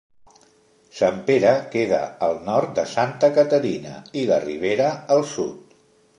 Sant 0.99 1.19
Pere 1.27 1.51
queda 1.75 1.99
al 2.29 2.39
nord 2.47 2.73
de 2.81 2.87
Santa 2.95 3.31
Caterina 3.37 4.01
i 4.23 4.27
la 4.33 4.43
Ribera 4.49 4.91
al 5.19 5.25
sud. 5.37 5.81